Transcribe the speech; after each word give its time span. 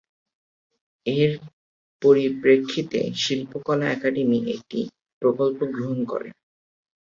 এর 1.05 1.31
পরিপ্রেক্ষিতে 2.01 2.99
শিল্পকলা 3.15 3.85
একাডেমি 3.89 4.39
একটি 4.53 4.79
প্রকল্প 5.21 5.59
গ্রহণ 5.73 5.99
করে। 6.05 6.29